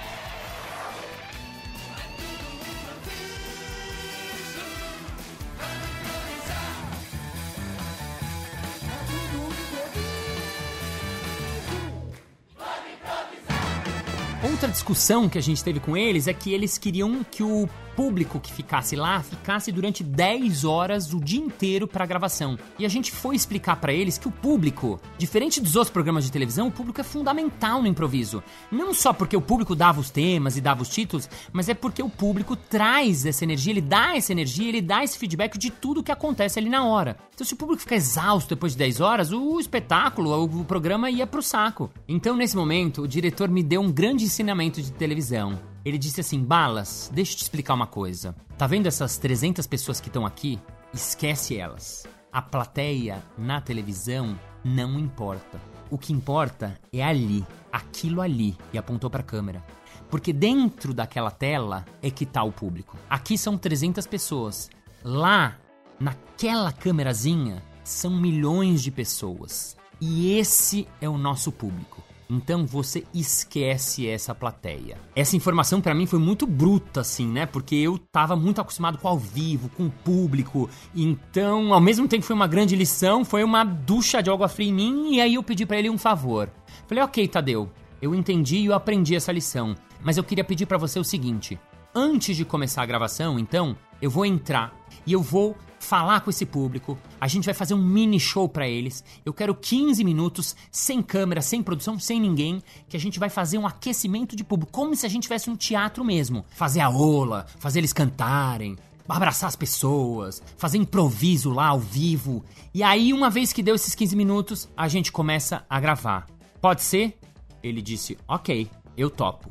Discussão 14.88 15.28
que 15.28 15.38
a 15.38 15.42
gente 15.42 15.62
teve 15.62 15.82
com 15.82 15.98
eles 15.98 16.28
é 16.28 16.34
que 16.34 16.54
eles 16.54 16.78
queriam 16.78 17.22
que 17.30 17.44
o 17.44 17.68
público 17.98 18.40
que 18.40 18.54
ficasse 18.54 18.96
lá 18.96 19.24
ficasse 19.24 19.72
durante 19.72 20.04
10 20.04 20.64
horas 20.66 21.12
o 21.12 21.20
dia 21.20 21.40
inteiro 21.40 21.88
para 21.88 22.04
a 22.04 22.08
gravação. 22.08 22.56
E 22.78 22.86
a 22.86 22.88
gente 22.88 23.12
foi 23.12 23.36
explicar 23.36 23.78
para 23.78 23.92
eles 23.92 24.20
que 24.20 24.28
o 24.28 24.32
público, 24.32 25.02
diferente 25.18 25.60
dos 25.60 25.76
outros 25.76 25.92
programas 25.92 26.24
de 26.24 26.32
televisão, 26.32 26.68
o 26.68 26.72
público 26.72 27.02
é 27.02 27.04
fundamental 27.04 27.82
no 27.82 27.88
improviso. 27.88 28.44
Não 28.72 28.94
só 28.94 29.12
porque 29.12 29.36
o 29.36 29.42
público 29.42 29.76
dava 29.76 30.00
os 30.00 30.12
temas 30.12 30.56
e 30.56 30.62
dava 30.62 30.84
os 30.84 30.90
títulos, 30.90 31.28
mas 31.52 31.70
é 31.70 31.74
porque 31.74 32.04
o 32.04 32.10
público 32.10 32.56
traz 32.56 33.26
essa 33.26 33.44
energia, 33.44 33.74
ele 33.74 33.82
dá 33.82 34.16
essa 34.16 34.32
energia, 34.32 34.70
ele 34.70 34.82
dá 34.82 35.04
esse 35.04 35.18
feedback 35.18 35.58
de 35.58 35.72
tudo 35.72 36.04
que 36.04 36.12
acontece 36.12 36.60
ali 36.60 36.70
na 36.70 36.86
hora. 36.86 37.18
Então 37.34 37.48
se 37.48 37.56
o 37.56 37.58
público 37.58 37.82
ficar 37.82 37.96
exausto 37.96 38.54
depois 38.54 38.74
de 38.74 38.78
10 38.78 39.02
horas, 39.02 39.32
o 39.32 39.60
espetáculo, 39.60 40.44
o 40.44 40.64
programa 40.66 41.10
ia 41.10 41.26
pro 41.26 41.42
saco. 41.42 41.90
Então 42.08 42.36
nesse 42.36 42.56
momento, 42.56 43.02
o 43.02 43.08
diretor 43.08 43.50
me 43.50 43.64
deu 43.64 43.82
um 43.82 43.92
grande 43.92 44.24
ensinamento 44.24 44.77
de 44.82 44.92
televisão. 44.92 45.60
Ele 45.84 45.98
disse 45.98 46.22
assim: 46.22 46.44
Balas, 46.44 47.10
deixa 47.14 47.34
eu 47.34 47.38
te 47.38 47.44
explicar 47.44 47.74
uma 47.74 47.88
coisa. 47.88 48.36
Tá 48.58 48.68
vendo 48.68 48.88
essas 48.88 49.18
300 49.18 49.66
pessoas 49.68 50.00
que 50.00 50.08
estão 50.08 50.26
aqui? 50.26 50.60
Esquece 50.94 51.58
elas. 51.58 52.06
A 52.32 52.42
plateia 52.42 53.24
na 53.38 53.62
televisão 53.62 54.38
não 54.64 55.00
importa. 55.00 55.60
O 55.90 55.98
que 55.98 56.12
importa 56.12 56.80
é 56.92 57.04
ali, 57.04 57.46
aquilo 57.72 58.22
ali. 58.22 58.58
E 58.74 58.78
apontou 58.78 59.10
para 59.10 59.22
a 59.22 59.26
câmera. 59.26 59.64
Porque 60.10 60.32
dentro 60.32 60.94
daquela 60.94 61.32
tela 61.32 61.86
é 62.02 62.10
que 62.10 62.26
tá 62.26 62.44
o 62.44 62.52
público. 62.52 62.98
Aqui 63.10 63.38
são 63.38 63.58
300 63.58 64.06
pessoas. 64.08 64.70
Lá, 65.04 65.58
naquela 66.00 66.72
câmerazinha, 66.72 67.64
são 67.84 68.12
milhões 68.12 68.82
de 68.82 68.92
pessoas. 68.92 69.78
E 70.00 70.38
esse 70.38 70.88
é 71.02 71.10
o 71.10 71.18
nosso 71.18 71.52
público. 71.52 72.07
Então 72.30 72.66
você 72.66 73.04
esquece 73.14 74.08
essa 74.08 74.36
plateia. 74.36 74.98
Essa 75.16 75.36
informação 75.36 75.80
para 75.80 75.96
mim 75.96 76.06
foi 76.06 76.20
muito 76.20 76.46
bruta, 76.46 77.02
assim, 77.02 77.28
né? 77.28 77.46
Porque 77.46 77.76
eu 77.76 77.98
tava 77.98 78.36
muito 78.36 78.60
acostumado 78.60 78.98
com 78.98 79.08
ao 79.08 79.18
vivo, 79.18 79.70
com 79.70 79.86
o 79.86 79.92
público. 79.92 80.70
Então, 80.96 81.74
ao 81.74 81.80
mesmo 81.82 82.08
tempo 82.08 82.26
foi 82.26 82.36
uma 82.36 82.48
grande 82.48 82.76
lição, 82.76 83.24
foi 83.24 83.44
uma 83.44 83.64
ducha 83.64 84.22
de 84.22 84.30
água 84.30 84.48
fria 84.48 84.70
em 84.70 84.74
mim. 84.74 85.14
E 85.16 85.22
aí 85.22 85.36
eu 85.36 85.44
pedi 85.44 85.66
para 85.66 85.78
ele 85.78 85.90
um 85.90 85.98
favor. 85.98 86.50
Falei, 86.86 87.04
ok, 87.04 87.28
Tadeu, 87.28 87.70
eu 88.02 88.14
entendi 88.14 88.58
e 88.58 88.66
eu 88.66 88.74
aprendi 88.74 89.16
essa 89.16 89.32
lição. 89.32 89.76
Mas 90.04 90.18
eu 90.18 90.24
queria 90.24 90.44
pedir 90.44 90.66
para 90.66 90.78
você 90.78 91.00
o 91.00 91.04
seguinte: 91.04 91.60
antes 91.94 92.36
de 92.36 92.46
começar 92.46 92.84
a 92.84 92.86
gravação, 92.86 93.40
então, 93.40 93.76
eu 94.02 94.10
vou 94.10 94.26
entrar 94.26 94.74
e 95.06 95.14
eu 95.14 95.22
vou 95.22 95.56
falar 95.80 96.22
com 96.22 96.30
esse 96.30 96.46
público. 96.46 96.98
A 97.20 97.28
gente 97.28 97.46
vai 97.46 97.54
fazer 97.54 97.74
um 97.74 97.82
mini 97.82 98.20
show 98.20 98.48
para 98.50 98.68
eles. 98.68 99.04
Eu 99.26 99.34
quero 99.34 99.56
15 99.56 100.04
minutos 100.04 100.56
sem 100.72 101.02
câmera, 101.02 101.42
sem 101.42 101.64
produção, 101.64 102.00
sem 102.00 102.20
ninguém, 102.20 102.62
que 102.90 102.98
a 102.98 103.00
gente 103.00 103.20
vai 103.20 103.30
fazer 103.30 103.58
um 103.58 103.66
aquecimento 103.66 104.36
de 104.36 104.44
público, 104.44 104.72
como 104.72 104.96
se 104.96 105.06
a 105.06 105.10
gente 105.10 105.24
tivesse 105.24 105.50
um 105.50 105.56
teatro 105.56 106.04
mesmo. 106.04 106.46
Fazer 106.50 106.82
a 106.82 106.90
ola, 106.90 107.46
fazer 107.60 107.80
eles 107.80 107.94
cantarem, 107.94 108.76
abraçar 109.08 109.48
as 109.48 109.56
pessoas, 109.56 110.42
fazer 110.58 110.78
improviso 110.78 111.52
lá 111.52 111.68
ao 111.68 111.80
vivo. 111.80 112.44
E 112.74 112.84
aí, 112.84 113.14
uma 113.14 113.30
vez 113.30 113.54
que 113.54 113.64
deu 113.64 113.76
esses 113.76 113.96
15 113.96 114.16
minutos, 114.16 114.70
a 114.76 114.88
gente 114.88 115.12
começa 115.12 115.66
a 115.70 115.80
gravar. 115.80 116.28
Pode 116.60 116.82
ser? 116.82 117.18
Ele 117.64 117.82
disse: 117.82 118.18
Ok, 118.28 118.70
eu 118.98 119.10
topo. 119.10 119.50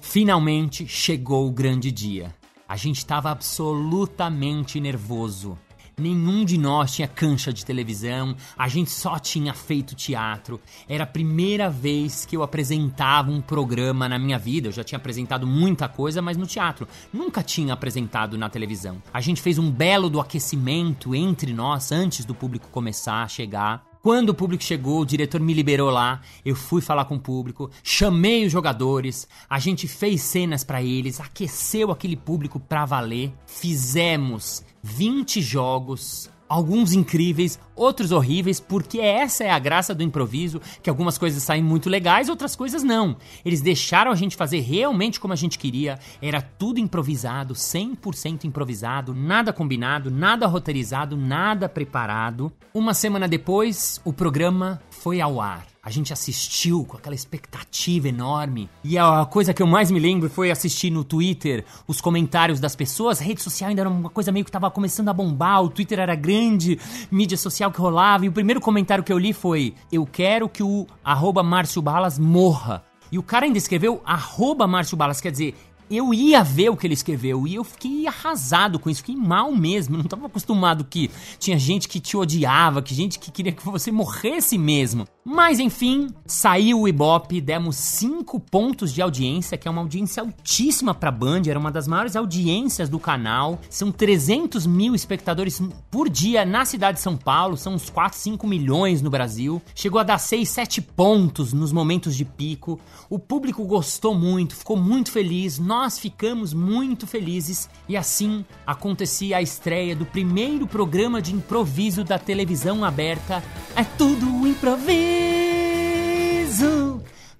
Finalmente 0.00 0.86
chegou 0.88 1.46
o 1.46 1.52
grande 1.52 1.92
dia. 1.92 2.34
A 2.72 2.76
gente 2.76 2.96
estava 2.96 3.30
absolutamente 3.30 4.80
nervoso. 4.80 5.58
Nenhum 5.94 6.42
de 6.42 6.56
nós 6.56 6.94
tinha 6.94 7.06
cancha 7.06 7.52
de 7.52 7.66
televisão, 7.66 8.34
a 8.56 8.66
gente 8.66 8.90
só 8.90 9.18
tinha 9.18 9.52
feito 9.52 9.94
teatro. 9.94 10.58
Era 10.88 11.04
a 11.04 11.06
primeira 11.06 11.68
vez 11.68 12.24
que 12.24 12.34
eu 12.34 12.42
apresentava 12.42 13.30
um 13.30 13.42
programa 13.42 14.08
na 14.08 14.18
minha 14.18 14.38
vida. 14.38 14.68
Eu 14.68 14.72
já 14.72 14.82
tinha 14.82 14.96
apresentado 14.96 15.46
muita 15.46 15.86
coisa, 15.86 16.22
mas 16.22 16.38
no 16.38 16.46
teatro. 16.46 16.88
Nunca 17.12 17.42
tinha 17.42 17.74
apresentado 17.74 18.38
na 18.38 18.48
televisão. 18.48 19.02
A 19.12 19.20
gente 19.20 19.42
fez 19.42 19.58
um 19.58 19.70
belo 19.70 20.08
do 20.08 20.18
aquecimento 20.18 21.14
entre 21.14 21.52
nós 21.52 21.92
antes 21.92 22.24
do 22.24 22.34
público 22.34 22.70
começar 22.70 23.22
a 23.22 23.28
chegar. 23.28 23.91
Quando 24.02 24.30
o 24.30 24.34
público 24.34 24.64
chegou, 24.64 25.02
o 25.02 25.06
diretor 25.06 25.40
me 25.40 25.54
liberou 25.54 25.88
lá, 25.88 26.20
eu 26.44 26.56
fui 26.56 26.82
falar 26.82 27.04
com 27.04 27.14
o 27.14 27.20
público, 27.20 27.70
chamei 27.84 28.44
os 28.44 28.50
jogadores, 28.50 29.28
a 29.48 29.60
gente 29.60 29.86
fez 29.86 30.22
cenas 30.22 30.64
para 30.64 30.82
eles, 30.82 31.20
aqueceu 31.20 31.92
aquele 31.92 32.16
público 32.16 32.58
pra 32.58 32.84
valer, 32.84 33.32
fizemos 33.46 34.64
20 34.82 35.40
jogos, 35.40 36.28
alguns 36.52 36.92
incríveis, 36.92 37.58
outros 37.74 38.12
horríveis, 38.12 38.60
porque 38.60 39.00
essa 39.00 39.42
é 39.42 39.50
a 39.50 39.58
graça 39.58 39.94
do 39.94 40.02
improviso, 40.02 40.60
que 40.82 40.90
algumas 40.90 41.16
coisas 41.16 41.42
saem 41.42 41.62
muito 41.62 41.88
legais, 41.88 42.28
outras 42.28 42.54
coisas 42.54 42.82
não. 42.82 43.16
Eles 43.42 43.62
deixaram 43.62 44.12
a 44.12 44.14
gente 44.14 44.36
fazer 44.36 44.60
realmente 44.60 45.18
como 45.18 45.32
a 45.32 45.36
gente 45.36 45.58
queria, 45.58 45.98
era 46.20 46.42
tudo 46.42 46.78
improvisado, 46.78 47.54
100% 47.54 48.44
improvisado, 48.44 49.14
nada 49.14 49.50
combinado, 49.50 50.10
nada 50.10 50.46
roteirizado, 50.46 51.16
nada 51.16 51.70
preparado. 51.70 52.52
Uma 52.74 52.92
semana 52.92 53.26
depois, 53.26 53.98
o 54.04 54.12
programa 54.12 54.78
foi 54.90 55.22
ao 55.22 55.40
ar. 55.40 55.71
A 55.84 55.90
gente 55.90 56.12
assistiu 56.12 56.84
com 56.84 56.96
aquela 56.96 57.12
expectativa 57.12 58.08
enorme. 58.08 58.70
E 58.84 58.96
a 58.96 59.26
coisa 59.26 59.52
que 59.52 59.60
eu 59.60 59.66
mais 59.66 59.90
me 59.90 59.98
lembro 59.98 60.30
foi 60.30 60.48
assistir 60.48 60.90
no 60.90 61.02
Twitter 61.02 61.64
os 61.88 62.00
comentários 62.00 62.60
das 62.60 62.76
pessoas. 62.76 63.20
A 63.20 63.24
rede 63.24 63.42
social 63.42 63.68
ainda 63.68 63.82
era 63.82 63.90
uma 63.90 64.08
coisa 64.08 64.30
meio 64.30 64.44
que 64.44 64.52
tava 64.52 64.70
começando 64.70 65.08
a 65.08 65.12
bombar. 65.12 65.60
O 65.60 65.68
Twitter 65.68 65.98
era 65.98 66.14
grande, 66.14 66.78
mídia 67.10 67.36
social 67.36 67.72
que 67.72 67.80
rolava. 67.80 68.24
E 68.24 68.28
o 68.28 68.32
primeiro 68.32 68.60
comentário 68.60 69.02
que 69.02 69.12
eu 69.12 69.18
li 69.18 69.32
foi: 69.32 69.74
Eu 69.90 70.06
quero 70.06 70.48
que 70.48 70.62
o 70.62 70.86
arroba 71.02 71.42
Márcio 71.42 71.82
Balas 71.82 72.16
morra. 72.16 72.84
E 73.10 73.18
o 73.18 73.22
cara 73.22 73.44
ainda 73.44 73.58
escreveu 73.58 74.00
arroba 74.04 74.68
Márcio 74.68 74.96
Balas, 74.96 75.20
quer 75.20 75.32
dizer, 75.32 75.54
eu 75.96 76.14
ia 76.14 76.42
ver 76.42 76.70
o 76.70 76.76
que 76.76 76.86
ele 76.86 76.94
escreveu 76.94 77.46
e 77.46 77.54
eu 77.54 77.64
fiquei 77.64 78.06
arrasado 78.06 78.78
com 78.78 78.88
isso, 78.88 79.00
fiquei 79.00 79.16
mal 79.16 79.52
mesmo. 79.52 79.96
Não 79.96 80.04
estava 80.04 80.26
acostumado 80.26 80.84
que 80.84 81.10
tinha 81.38 81.58
gente 81.58 81.88
que 81.88 82.00
te 82.00 82.16
odiava, 82.16 82.82
que 82.82 82.94
gente 82.94 83.18
que 83.18 83.30
queria 83.30 83.52
que 83.52 83.64
você 83.64 83.90
morresse 83.90 84.56
mesmo. 84.56 85.06
Mas 85.24 85.60
enfim, 85.60 86.08
saiu 86.26 86.80
o 86.80 86.88
Ibope, 86.88 87.40
demos 87.40 87.76
5 87.76 88.40
pontos 88.40 88.92
de 88.92 89.00
audiência, 89.00 89.56
que 89.56 89.68
é 89.68 89.70
uma 89.70 89.80
audiência 89.80 90.20
altíssima 90.20 90.92
pra 90.94 91.12
Band, 91.12 91.42
era 91.46 91.58
uma 91.58 91.70
das 91.70 91.86
maiores 91.86 92.16
audiências 92.16 92.88
do 92.88 92.98
canal. 92.98 93.60
São 93.70 93.92
300 93.92 94.66
mil 94.66 94.94
espectadores 94.94 95.62
por 95.90 96.08
dia 96.08 96.44
na 96.44 96.64
cidade 96.64 96.96
de 96.98 97.02
São 97.02 97.16
Paulo, 97.16 97.56
são 97.56 97.74
uns 97.74 97.88
4, 97.88 98.18
5 98.18 98.46
milhões 98.46 99.00
no 99.00 99.10
Brasil. 99.10 99.62
Chegou 99.74 100.00
a 100.00 100.04
dar 100.04 100.18
6, 100.18 100.48
7 100.48 100.82
pontos 100.82 101.52
nos 101.52 101.70
momentos 101.70 102.16
de 102.16 102.24
pico. 102.24 102.80
O 103.08 103.18
público 103.18 103.64
gostou 103.64 104.14
muito, 104.14 104.56
ficou 104.56 104.76
muito 104.76 105.12
feliz, 105.12 105.58
nós 105.58 105.81
ficamos 105.90 106.54
muito 106.54 107.06
felizes 107.06 107.68
e 107.88 107.96
assim 107.96 108.44
acontecia 108.66 109.38
a 109.38 109.42
estreia 109.42 109.96
do 109.96 110.06
primeiro 110.06 110.66
programa 110.66 111.20
de 111.20 111.34
improviso 111.34 112.04
da 112.04 112.18
televisão 112.18 112.84
aberta. 112.84 113.42
É 113.74 113.82
tudo 113.84 114.46
improviso! 114.46 114.92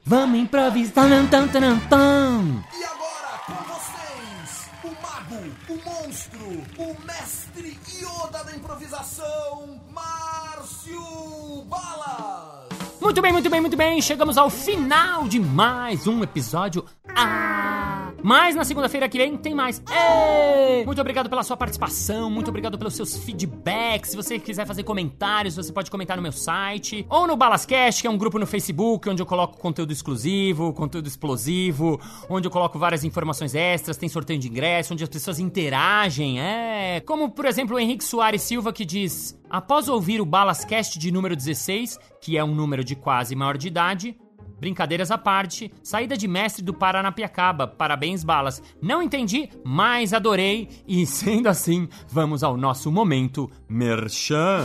Vamos 0.04 0.40
improvisar! 0.40 1.08
Tam, 1.08 1.26
tam, 1.26 1.48
tam, 1.48 1.78
tam. 1.88 2.64
E 2.76 2.84
agora 2.84 3.40
com 3.46 3.54
vocês, 3.72 4.68
o 4.82 4.88
mago, 5.00 5.40
o 5.68 5.76
monstro, 5.84 6.62
o 6.78 6.96
mestre 7.06 7.78
Yoda 8.00 8.42
da 8.44 8.56
improvisação, 8.56 9.80
Márcio 9.92 11.64
Balas! 11.68 12.68
Muito 13.00 13.20
bem, 13.20 13.32
muito 13.32 13.50
bem, 13.50 13.60
muito 13.60 13.76
bem. 13.76 14.02
Chegamos 14.02 14.36
ao 14.38 14.48
final 14.48 15.28
de 15.28 15.38
mais 15.38 16.06
um 16.06 16.22
episódio. 16.22 16.84
Ah! 17.14 18.01
Mas 18.22 18.54
na 18.54 18.64
segunda-feira 18.64 19.08
que 19.08 19.18
vem 19.18 19.36
tem 19.36 19.54
mais. 19.54 19.82
Ei! 19.90 20.84
Muito 20.86 21.00
obrigado 21.00 21.28
pela 21.28 21.42
sua 21.42 21.56
participação, 21.56 22.30
muito 22.30 22.48
obrigado 22.48 22.78
pelos 22.78 22.94
seus 22.94 23.16
feedbacks. 23.16 24.10
Se 24.10 24.16
você 24.16 24.38
quiser 24.38 24.66
fazer 24.66 24.84
comentários, 24.84 25.56
você 25.56 25.72
pode 25.72 25.90
comentar 25.90 26.16
no 26.16 26.22
meu 26.22 26.32
site 26.32 27.04
ou 27.08 27.26
no 27.26 27.36
Balascast, 27.36 28.00
que 28.00 28.06
é 28.06 28.10
um 28.10 28.16
grupo 28.16 28.38
no 28.38 28.46
Facebook 28.46 29.08
onde 29.08 29.20
eu 29.20 29.26
coloco 29.26 29.58
conteúdo 29.58 29.92
exclusivo, 29.92 30.72
conteúdo 30.72 31.08
explosivo, 31.08 32.00
onde 32.28 32.46
eu 32.46 32.50
coloco 32.50 32.78
várias 32.78 33.04
informações 33.04 33.54
extras, 33.54 33.96
tem 33.96 34.08
sorteio 34.08 34.38
de 34.38 34.48
ingresso, 34.48 34.92
onde 34.92 35.02
as 35.02 35.10
pessoas 35.10 35.38
interagem. 35.38 36.40
É, 36.40 37.00
como 37.00 37.30
por 37.30 37.44
exemplo 37.44 37.76
o 37.76 37.80
Henrique 37.80 38.04
Soares 38.04 38.42
Silva 38.42 38.72
que 38.72 38.84
diz: 38.84 39.38
Após 39.50 39.88
ouvir 39.88 40.20
o 40.20 40.24
Balascast 40.24 40.98
de 40.98 41.10
número 41.10 41.34
16, 41.34 41.98
que 42.20 42.38
é 42.38 42.44
um 42.44 42.54
número 42.54 42.84
de 42.84 42.94
quase 42.94 43.34
maior 43.34 43.58
de 43.58 43.68
idade, 43.68 44.16
Brincadeiras 44.62 45.10
à 45.10 45.18
parte, 45.18 45.72
saída 45.82 46.16
de 46.16 46.28
mestre 46.28 46.62
do 46.62 46.72
Paranapiacaba. 46.72 47.66
Parabéns, 47.66 48.22
balas. 48.22 48.62
Não 48.80 49.02
entendi, 49.02 49.48
mas 49.64 50.14
adorei. 50.14 50.68
E 50.86 51.04
sendo 51.04 51.48
assim, 51.48 51.88
vamos 52.08 52.44
ao 52.44 52.56
nosso 52.56 52.88
momento 52.92 53.50
Merchan. 53.68 54.64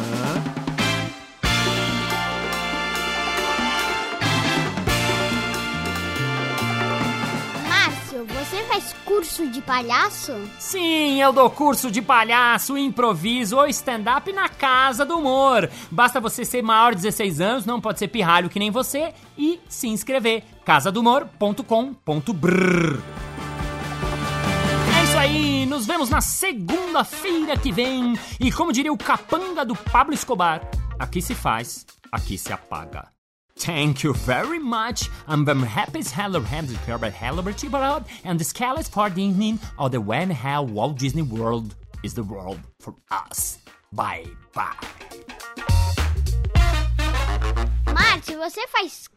Faz 8.77 8.93
curso 9.03 9.47
de 9.47 9.59
palhaço? 9.59 10.33
Sim, 10.59 11.19
eu 11.19 11.33
dou 11.33 11.49
curso 11.49 11.89
de 11.89 11.99
palhaço, 11.99 12.77
improviso 12.77 13.57
ou 13.57 13.65
stand-up 13.65 14.31
na 14.31 14.47
Casa 14.47 15.03
do 15.03 15.17
Humor. 15.17 15.67
Basta 15.89 16.21
você 16.21 16.45
ser 16.45 16.61
maior 16.61 16.93
de 16.93 17.01
16 17.01 17.41
anos, 17.41 17.65
não 17.65 17.81
pode 17.81 17.97
ser 17.97 18.07
pirralho 18.07 18.49
que 18.49 18.59
nem 18.59 18.69
você, 18.69 19.15
e 19.35 19.59
se 19.67 19.87
inscrever. 19.87 20.43
casadohumor.com.br 20.63 23.01
É 24.95 25.03
isso 25.03 25.17
aí, 25.17 25.65
nos 25.65 25.87
vemos 25.87 26.11
na 26.11 26.21
segunda-feira 26.21 27.57
que 27.57 27.71
vem. 27.71 28.15
E 28.39 28.51
como 28.51 28.71
diria 28.71 28.93
o 28.93 28.97
capanga 28.97 29.65
do 29.65 29.75
Pablo 29.75 30.13
Escobar, 30.13 30.61
aqui 30.99 31.19
se 31.19 31.33
faz, 31.33 31.83
aqui 32.11 32.37
se 32.37 32.53
apaga. 32.53 33.16
Thank 33.59 34.03
you 34.03 34.13
very 34.13 34.59
much. 34.59 35.09
I'm 35.27 35.43
very 35.43 35.65
happy 35.65 35.99
as 35.99 36.11
hell 36.11 36.35
and 36.35 38.39
the 38.39 38.43
scale 38.43 38.77
is 38.77 38.87
for 38.87 39.09
the 39.09 39.23
evening 39.23 39.59
of 39.79 39.91
the 39.91 39.99
when 39.99 40.29
hell 40.29 40.67
Walt 40.67 40.99
Disney 40.99 41.23
World 41.23 41.75
is 42.03 42.13
the 42.13 42.23
world 42.23 42.59
for 42.79 42.93
us. 43.09 43.57
Bye 43.91 44.25
bye. 44.53 44.75
Márcio, 47.93 48.37
você 48.37 48.67
faz 48.67 49.09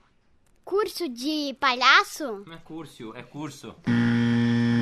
curso 0.65 1.09
de 1.09 1.55
palhaço? 1.61 2.43
Não 2.47 2.55
é 2.55 2.59
curso, 2.65 3.13
é 3.15 3.23
curso. 3.23 3.75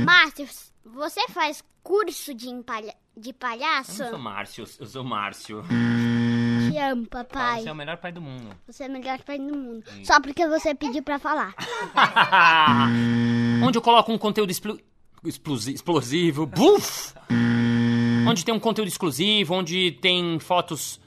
Márcio, 0.06 0.46
você 0.84 1.26
faz 1.28 1.64
curso 1.82 2.32
de, 2.32 2.48
empalha... 2.48 2.94
de 3.16 3.32
palhaço? 3.32 4.02
Eu 4.02 4.04
não 4.04 4.10
sou 4.10 4.18
Márcio, 4.18 4.64
eu 4.78 4.86
sou 4.86 5.04
Márcio. 5.04 5.64
Amo, 6.92 7.06
papai. 7.06 7.62
Você 7.62 7.68
é 7.68 7.72
o 7.72 7.76
melhor 7.76 7.96
pai 7.98 8.12
do 8.12 8.20
mundo. 8.20 8.50
Você 8.66 8.84
é 8.84 8.88
o 8.88 8.90
melhor 8.90 9.18
pai 9.20 9.38
do 9.38 9.56
mundo. 9.56 9.84
Só 10.04 10.20
porque 10.20 10.46
você 10.46 10.74
pediu 10.74 11.02
pra 11.02 11.18
falar. 11.18 11.54
Onde 13.64 13.78
eu 13.78 13.82
coloco 13.82 14.12
um 14.12 14.18
conteúdo 14.18 14.50
explo... 14.50 14.78
explosi- 15.24 15.72
explosivo. 15.74 16.46
Buf! 16.46 17.14
Onde 18.26 18.44
tem 18.44 18.54
um 18.54 18.60
conteúdo 18.60 18.88
exclusivo, 18.88 19.54
onde 19.54 19.92
tem 20.02 20.38
fotos. 20.38 21.00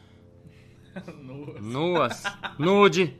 Nuas. 1.61 2.23
Nude. 2.57 3.15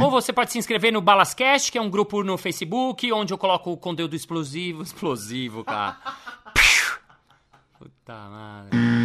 Ou 0.00 0.10
você 0.10 0.32
pode 0.32 0.52
se 0.52 0.58
inscrever 0.58 0.92
no 0.92 1.00
Balascast, 1.00 1.70
que 1.70 1.78
é 1.78 1.82
um 1.82 1.90
grupo 1.90 2.22
no 2.22 2.38
Facebook, 2.38 3.10
onde 3.12 3.32
eu 3.34 3.38
coloco 3.38 3.72
o 3.72 3.76
conteúdo 3.76 4.14
explosivo. 4.16 4.82
Explosivo, 4.82 5.64
cara. 5.64 5.98
Puta 7.78 8.14
madre. 8.14 9.01